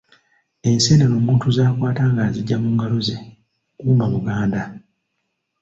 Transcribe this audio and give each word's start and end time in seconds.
Enseenene 0.69 1.15
omuntu 1.21 1.45
z'akwata 1.55 2.03
ng'aziggya 2.11 2.57
mu 2.63 2.69
ngalo 2.75 2.97
ze 3.07 3.17
gumba 3.81 4.05
muganda. 4.13 4.61